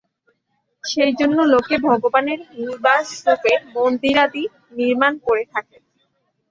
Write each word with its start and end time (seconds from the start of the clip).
সেই 0.83 1.13
জন্য 1.19 1.37
লোকে 1.53 1.75
ভগবানের 1.87 2.39
নিবাস-রূপে 2.57 3.53
মন্দিরাদি 3.75 4.43
নির্মাণ 4.77 5.13
করে 5.25 5.43
থাকে। 5.53 5.77